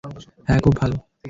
হ্যাঁ 0.47 0.59
খুব 0.59 0.73
ভালো। 0.75 0.95